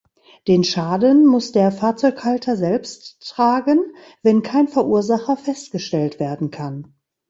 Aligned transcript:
Den 0.47 0.63
Schaden 0.63 1.27
muss 1.27 1.51
der 1.51 1.71
Fahrzeughalter 1.71 2.55
selbst 2.57 3.19
tragen, 3.29 3.81
wenn 4.23 4.41
kein 4.41 4.67
Verursacher 4.67 5.37
festgestellt 5.37 6.19
werden 6.19 6.49
kann. 6.49 6.95